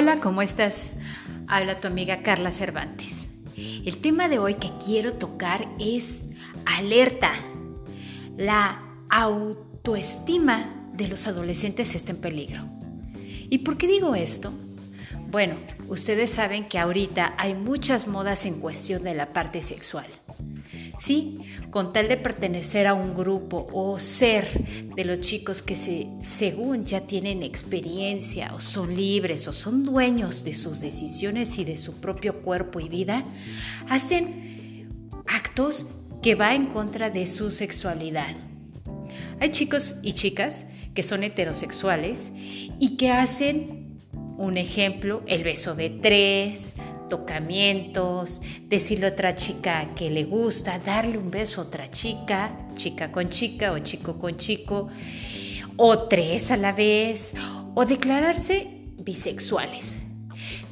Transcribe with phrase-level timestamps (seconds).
[0.00, 0.92] Hola, ¿cómo estás?
[1.48, 3.26] Habla tu amiga Carla Cervantes.
[3.56, 6.22] El tema de hoy que quiero tocar es
[6.66, 7.32] alerta.
[8.36, 8.80] La
[9.10, 12.62] autoestima de los adolescentes está en peligro.
[13.50, 14.52] ¿Y por qué digo esto?
[15.32, 15.56] Bueno,
[15.88, 20.06] ustedes saben que ahorita hay muchas modas en cuestión de la parte sexual.
[20.98, 21.38] Sí,
[21.70, 24.48] con tal de pertenecer a un grupo o ser
[24.96, 30.42] de los chicos que se, según ya tienen experiencia o son libres o son dueños
[30.42, 33.24] de sus decisiones y de su propio cuerpo y vida,
[33.88, 34.88] hacen
[35.26, 35.86] actos
[36.20, 38.34] que va en contra de su sexualidad.
[39.40, 44.00] Hay chicos y chicas que son heterosexuales y que hacen,
[44.36, 46.74] un ejemplo, el beso de tres,
[47.08, 53.10] tocamientos, decirle a otra chica que le gusta, darle un beso a otra chica, chica
[53.10, 54.88] con chica o chico con chico,
[55.76, 57.34] o tres a la vez,
[57.74, 59.96] o declararse bisexuales.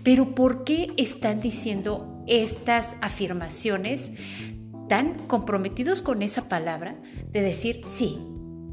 [0.02, 4.12] Pero ¿por qué están diciendo estas afirmaciones
[4.88, 6.96] tan comprometidos con esa palabra
[7.32, 8.18] de decir sí,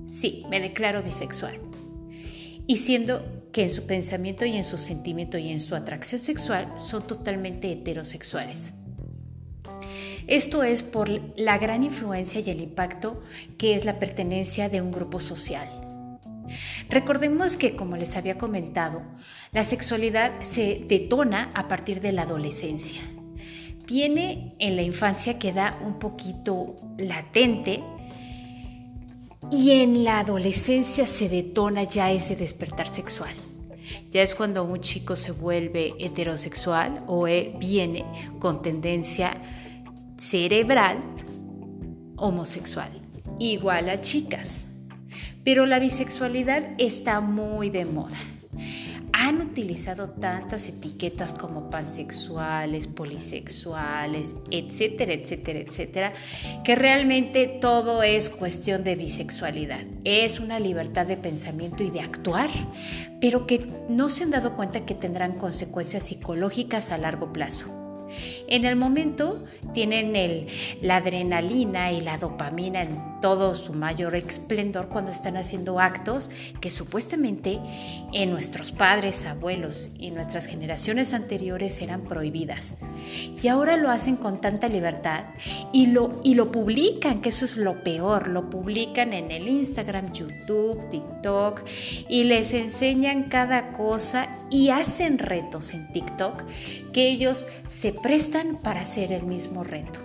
[0.08, 1.73] sí, me declaro bisexual?
[2.66, 6.74] Y siendo que en su pensamiento y en su sentimiento y en su atracción sexual
[6.78, 8.74] son totalmente heterosexuales.
[10.28, 13.22] Esto es por la gran influencia y el impacto
[13.58, 15.68] que es la pertenencia de un grupo social.
[16.90, 19.02] Recordemos que, como les había comentado,
[19.52, 23.02] la sexualidad se detona a partir de la adolescencia.
[23.86, 27.84] Viene en la infancia, queda un poquito latente
[29.54, 33.36] y en la adolescencia se detona ya ese despertar sexual.
[34.10, 38.04] Ya es cuando un chico se vuelve heterosexual o e, viene
[38.40, 39.32] con tendencia
[40.18, 41.04] cerebral
[42.18, 42.90] homosexual,
[43.38, 44.66] igual a chicas.
[45.44, 48.18] Pero la bisexualidad está muy de moda
[49.24, 56.14] han utilizado tantas etiquetas como pansexuales, polisexuales, etcétera, etcétera, etcétera,
[56.66, 59.86] que realmente todo es cuestión de bisexualidad.
[60.04, 62.50] Es una libertad de pensamiento y de actuar,
[63.22, 67.83] pero que no se han dado cuenta que tendrán consecuencias psicológicas a largo plazo.
[68.48, 69.44] En el momento
[69.74, 70.14] tienen
[70.82, 76.30] la adrenalina y la dopamina en todo su mayor esplendor cuando están haciendo actos
[76.60, 77.60] que supuestamente
[78.12, 82.76] en nuestros padres, abuelos y nuestras generaciones anteriores eran prohibidas.
[83.42, 85.24] Y ahora lo hacen con tanta libertad
[85.72, 90.12] y lo, y lo publican, que eso es lo peor, lo publican en el Instagram,
[90.12, 91.62] YouTube, TikTok
[92.10, 96.44] y les enseñan cada cosa y hacen retos en TikTok
[96.94, 100.00] que ellos se prestan para hacer el mismo reto.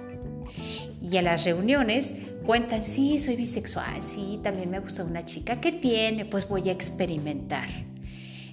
[1.02, 2.14] Y a las reuniones
[2.46, 6.72] cuentan, sí, soy bisexual, sí, también me gusta una chica que tiene, pues voy a
[6.72, 7.68] experimentar.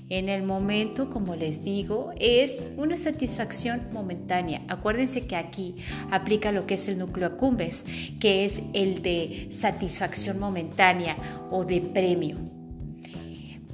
[0.09, 4.63] En el momento, como les digo, es una satisfacción momentánea.
[4.67, 5.77] Acuérdense que aquí
[6.11, 7.85] aplica lo que es el núcleo accumbens,
[8.19, 11.15] que es el de satisfacción momentánea
[11.49, 12.37] o de premio.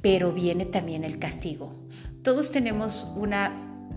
[0.00, 1.81] Pero viene también el castigo.
[2.22, 3.34] Todos tenemos un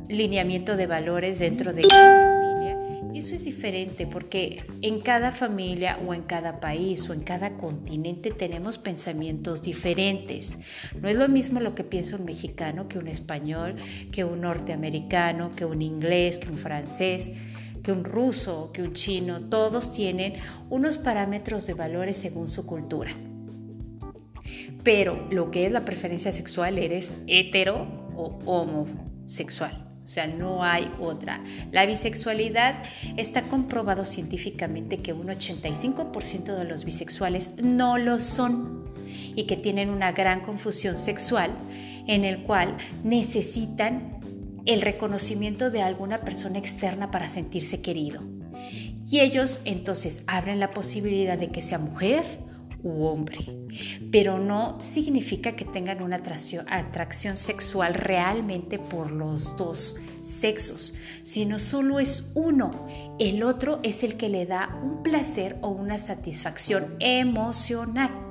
[0.09, 2.78] lineamiento de valores dentro de cada familia
[3.13, 7.56] y eso es diferente porque en cada familia o en cada país o en cada
[7.56, 10.58] continente tenemos pensamientos diferentes.
[11.00, 13.75] No es lo mismo lo que piensa un mexicano que un español,
[14.12, 17.31] que un norteamericano, que un inglés, que un francés
[17.84, 20.34] que un ruso, que un chino, todos tienen
[20.72, 23.12] unos parámetros de valores según su cultura.
[24.84, 29.86] Pero lo que es la preferencia sexual, eres hetero o homosexual.
[30.03, 31.44] O sea, no hay otra.
[31.72, 32.84] La bisexualidad
[33.18, 38.86] está comprobado científicamente que un 85% de los bisexuales no lo son
[39.36, 41.52] y que tienen una gran confusión sexual
[42.06, 44.20] en el cual necesitan
[44.66, 48.22] el reconocimiento de alguna persona externa para sentirse querido.
[49.09, 52.24] Y ellos entonces abren la posibilidad de que sea mujer
[52.90, 53.38] hombre,
[54.12, 61.60] pero no significa que tengan una atracción, atracción sexual realmente por los dos sexos, sino
[61.60, 62.88] solo es uno.
[63.19, 68.25] El otro es el que le da un placer o una satisfacción emocional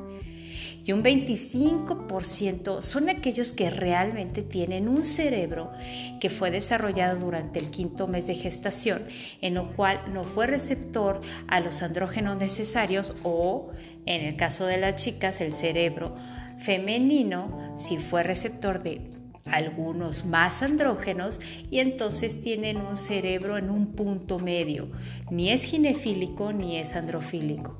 [0.84, 5.72] y un 25% son aquellos que realmente tienen un cerebro
[6.20, 9.06] que fue desarrollado durante el quinto mes de gestación,
[9.40, 13.70] en lo cual no fue receptor a los andrógenos necesarios o,
[14.06, 16.14] en el caso de las chicas, el cerebro
[16.58, 23.88] femenino sí fue receptor de algunos más andrógenos y entonces tienen un cerebro en un
[23.92, 24.88] punto medio,
[25.30, 27.76] ni es ginefílico ni es androfílico.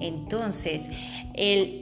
[0.00, 0.90] Entonces,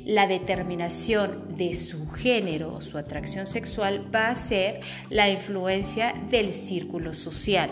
[0.04, 7.14] la determinación de su género, su atracción sexual, va a ser la influencia del círculo
[7.14, 7.70] social,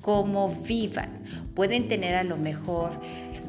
[0.00, 1.24] cómo vivan.
[1.54, 3.00] Pueden tener a lo mejor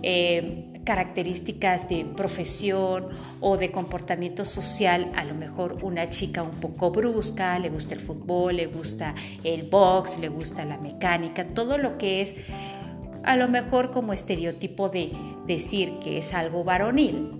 [0.01, 3.09] eh, características de profesión
[3.39, 8.01] o de comportamiento social, a lo mejor una chica un poco brusca, le gusta el
[8.01, 12.35] fútbol, le gusta el box, le gusta la mecánica, todo lo que es
[13.23, 15.11] a lo mejor como estereotipo de
[15.47, 17.39] decir que es algo varonil,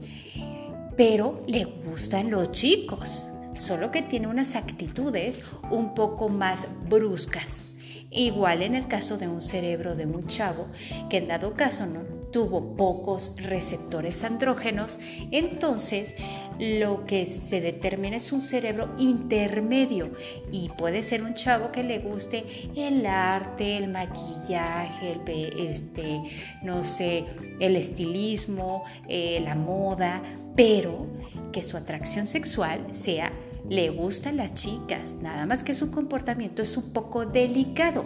[0.95, 7.65] pero le gustan los chicos, solo que tiene unas actitudes un poco más bruscas.
[8.09, 10.67] Igual en el caso de un cerebro de un chavo
[11.09, 14.99] que en dado caso no tuvo pocos receptores andrógenos,
[15.31, 16.15] entonces
[16.59, 20.11] lo que se determina es un cerebro intermedio
[20.51, 22.43] y puede ser un chavo que le guste
[22.75, 26.21] el arte, el maquillaje, el, este,
[26.63, 27.25] no sé,
[27.59, 30.21] el estilismo, eh, la moda,
[30.55, 31.07] pero
[31.51, 33.31] que su atracción sexual sea
[33.69, 38.05] le gustan las chicas, nada más que su comportamiento es un poco delicado,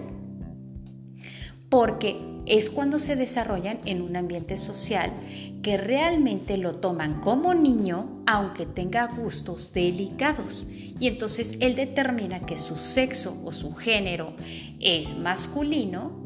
[1.69, 5.11] porque es cuando se desarrollan en un ambiente social
[5.61, 10.67] que realmente lo toman como niño, aunque tenga gustos delicados.
[10.99, 14.33] Y entonces él determina que su sexo o su género
[14.79, 16.25] es masculino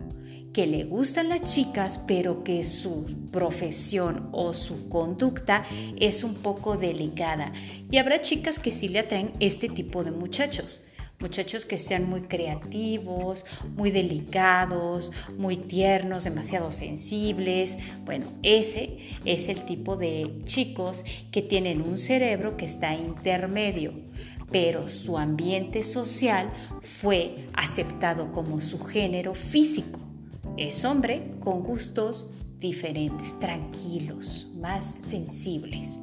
[0.54, 5.64] que le gustan las chicas, pero que su profesión o su conducta
[5.98, 7.54] es un poco delicada.
[7.90, 10.82] Y habrá chicas que sí le atraen este tipo de muchachos.
[11.21, 13.45] Muchachos que sean muy creativos,
[13.75, 17.77] muy delicados, muy tiernos, demasiado sensibles.
[18.06, 23.94] Bueno, ese es el tipo de chicos que tienen un cerebro que está intermedio,
[24.51, 26.51] pero su ambiente social
[26.81, 30.00] fue aceptado como su género físico.
[30.57, 36.00] Es hombre con gustos diferentes, tranquilos, más sensibles.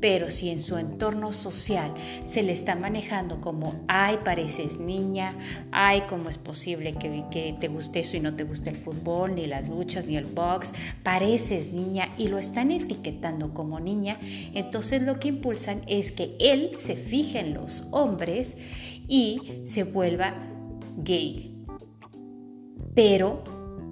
[0.00, 1.94] Pero si en su entorno social
[2.26, 5.34] se le está manejando como, ay, pareces niña,
[5.72, 9.34] ay, cómo es posible que, que, te guste eso y no te guste el fútbol,
[9.34, 10.72] ni las luchas, ni el box,
[11.02, 14.18] pareces niña y lo están etiquetando como niña,
[14.54, 18.56] entonces lo que impulsan es que él se fije en los hombres
[19.08, 20.34] y se vuelva
[20.96, 21.50] gay.
[22.94, 23.42] Pero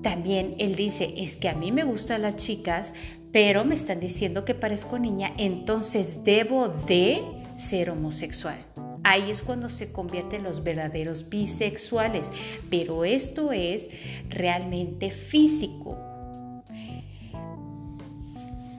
[0.02, 2.92] también él dice, es que a mí me gustan las chicas,
[3.32, 7.22] pero me están diciendo que parezco niña, entonces debo de
[7.54, 8.58] ser homosexual.
[9.04, 12.30] Ahí es cuando se convierten los verdaderos bisexuales,
[12.70, 13.88] pero esto es
[14.28, 15.98] realmente físico.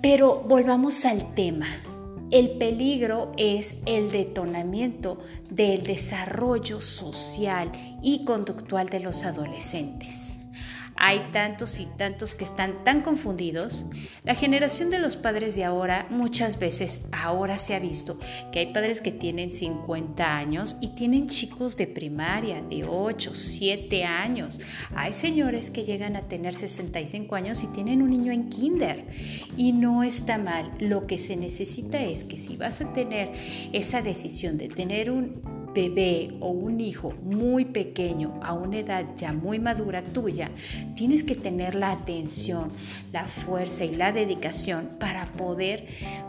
[0.02, 1.68] Pero volvamos al tema.
[2.32, 5.20] El peligro es el detonamiento
[5.50, 7.72] del desarrollo social
[8.02, 10.43] y conductual de los adolescentes.
[11.06, 13.86] Hay tantos y tantos que están tan confundidos.
[14.24, 18.18] La generación de los padres de ahora, muchas veces, ahora se ha visto
[18.54, 24.06] que hay padres que tienen 50 años y tienen chicos de primaria, de 8, 7
[24.06, 24.62] años.
[24.96, 29.04] Hay señores que llegan a tener 65 años y tienen un niño en kinder.
[29.58, 30.72] Y no está mal.
[30.80, 33.34] Lo que se necesita es que si vas a tener
[33.74, 35.42] esa decisión de tener un
[35.74, 40.50] bebé o un hijo muy pequeño a una edad ya muy madura tuya,
[40.96, 42.70] tienes que tener la atención,
[43.12, 45.88] la fuerza y la dedicación para poder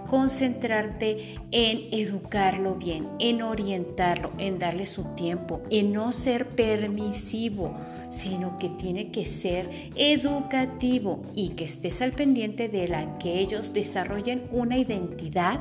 [0.09, 7.75] concentrarte en educarlo bien, en orientarlo, en darle su tiempo, en no ser permisivo
[8.15, 13.73] sino que tiene que ser educativo y que estés al pendiente de la que ellos
[13.73, 15.59] desarrollen una identidad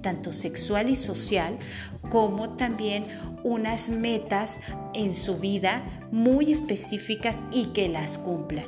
[0.00, 1.58] tanto sexual y social
[2.08, 3.04] como también
[3.44, 4.60] unas metas
[4.94, 8.64] en su vida muy específicas y que las cumplan.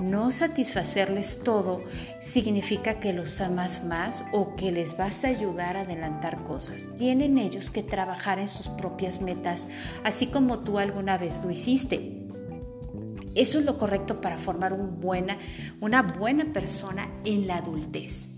[0.00, 1.84] No satisfacerles todo
[2.20, 6.88] significa que los amas más o que les vas a ayudar a adelantar cosas.
[6.96, 9.68] Tienen ellos que trabajar en sus propias metas,
[10.02, 12.16] así como tú alguna vez lo hiciste.
[13.34, 18.30] Eso es lo correcto para formar una buena persona en la adultez.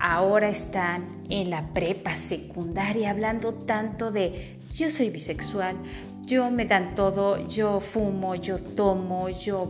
[0.00, 5.76] Ahora están en la prepa secundaria hablando tanto de yo soy bisexual,
[6.22, 9.66] yo me dan todo, yo fumo, yo tomo, yo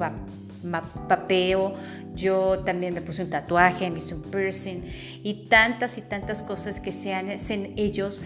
[1.09, 1.75] papeo,
[2.15, 4.83] yo también me puse un tatuaje, me hice un piercing
[5.23, 8.23] y tantas y tantas cosas que se hacen ellos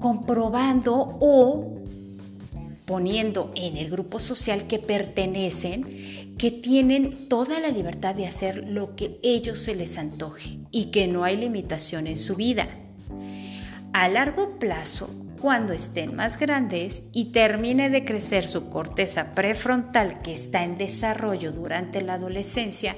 [0.00, 1.78] comprobando o
[2.84, 8.96] poniendo en el grupo social que pertenecen, que tienen toda la libertad de hacer lo
[8.96, 12.68] que ellos se les antoje y que no hay limitación en su vida.
[13.92, 15.08] A largo plazo,
[15.42, 21.50] cuando estén más grandes y termine de crecer su corteza prefrontal que está en desarrollo
[21.50, 22.94] durante la adolescencia,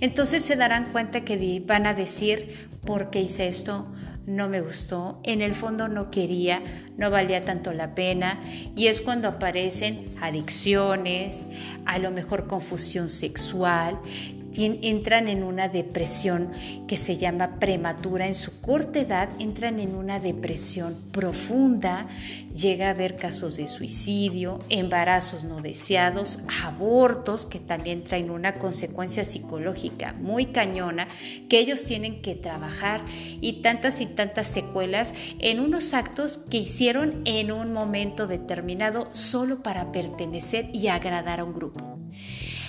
[0.00, 3.88] entonces se darán cuenta que van a decir, ¿por qué hice esto?
[4.26, 6.60] no me gustó, en el fondo no quería,
[6.98, 8.38] no valía tanto la pena
[8.76, 11.46] y es cuando aparecen adicciones,
[11.86, 13.98] a lo mejor confusión sexual,
[14.64, 16.52] entran en una depresión
[16.86, 18.26] que se llama prematura.
[18.26, 22.08] En su corta edad entran en una depresión profunda,
[22.54, 29.24] llega a haber casos de suicidio, embarazos no deseados, abortos que también traen una consecuencia
[29.24, 31.08] psicológica muy cañona
[31.48, 33.02] que ellos tienen que trabajar
[33.40, 39.62] y tantas y tantas secuelas en unos actos que hicieron en un momento determinado solo
[39.62, 41.98] para pertenecer y agradar a un grupo.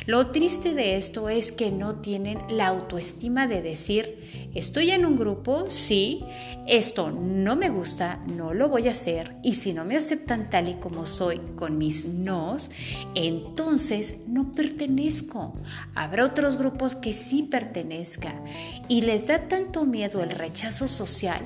[0.10, 5.16] Lo triste de esto es que no tienen la autoestima de decir, estoy en un
[5.16, 6.26] grupo, sí,
[6.66, 10.68] esto no me gusta, no lo voy a hacer, y si no me aceptan tal
[10.68, 12.72] y como soy con mis nos,
[13.14, 15.54] entonces no pertenezco.
[15.94, 18.46] Habrá otros grupos que sí pertenezcan
[18.88, 21.46] y les da tanto miedo el rechazo social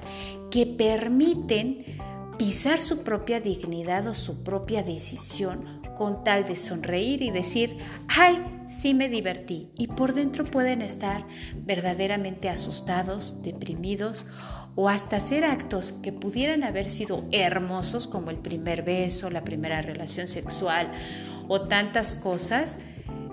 [0.50, 1.84] que permiten
[2.38, 7.78] pisar su propia dignidad o su propia decisión con tal de sonreír y decir,
[8.08, 9.70] ay, sí me divertí.
[9.78, 11.26] Y por dentro pueden estar
[11.58, 14.26] verdaderamente asustados, deprimidos
[14.76, 19.82] o hasta hacer actos que pudieran haber sido hermosos como el primer beso, la primera
[19.82, 20.92] relación sexual
[21.48, 22.80] o tantas cosas,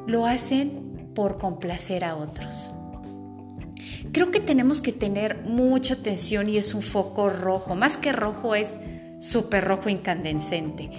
[0.07, 2.75] lo hacen por complacer a otros.
[4.13, 8.55] Creo que tenemos que tener mucha atención y es un foco rojo, más que rojo
[8.55, 8.81] es
[9.19, 10.91] súper rojo incandescente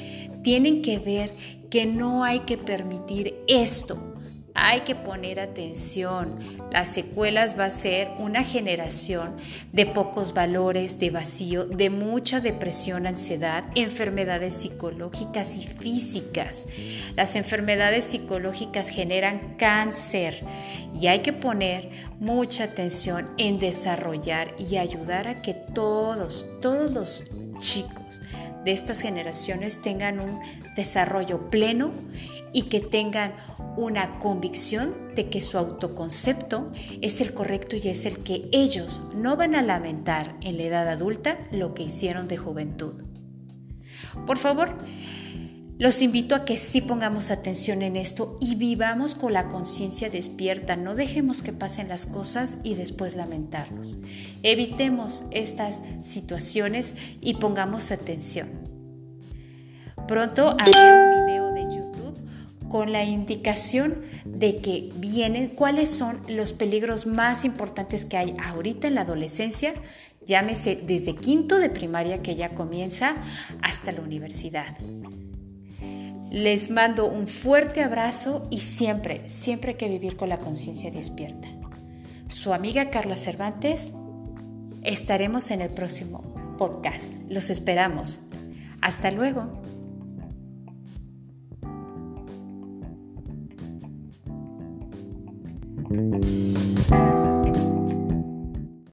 [0.41, 1.31] tienen que ver
[1.69, 4.10] que no hay que permitir esto.
[4.53, 6.39] Hay que poner atención.
[6.71, 9.37] Las secuelas va a ser una generación
[9.71, 16.67] de pocos valores, de vacío, de mucha depresión, ansiedad, enfermedades psicológicas y físicas.
[17.15, 20.43] Las enfermedades psicológicas generan cáncer
[20.93, 21.89] y hay que poner
[22.19, 27.23] mucha atención en desarrollar y ayudar a que todos, todos los
[27.61, 28.19] chicos
[28.65, 30.39] de estas generaciones tengan un
[30.75, 31.91] desarrollo pleno
[32.53, 33.33] y que tengan
[33.77, 39.37] una convicción de que su autoconcepto es el correcto y es el que ellos no
[39.37, 43.01] van a lamentar en la edad adulta lo que hicieron de juventud.
[44.27, 44.75] Por favor,
[45.81, 50.75] los invito a que sí pongamos atención en esto y vivamos con la conciencia despierta.
[50.75, 53.97] No dejemos que pasen las cosas y después lamentarnos.
[54.43, 58.47] Evitemos estas situaciones y pongamos atención.
[60.07, 66.53] Pronto haré un video de YouTube con la indicación de que vienen cuáles son los
[66.53, 69.73] peligros más importantes que hay ahorita en la adolescencia,
[70.27, 73.15] llámese desde quinto de primaria que ya comienza
[73.63, 74.77] hasta la universidad.
[76.31, 81.49] Les mando un fuerte abrazo y siempre, siempre hay que vivir con la conciencia despierta.
[82.29, 83.91] Su amiga Carla Cervantes,
[84.81, 87.17] estaremos en el próximo podcast.
[87.27, 88.21] Los esperamos.
[88.81, 89.61] Hasta luego.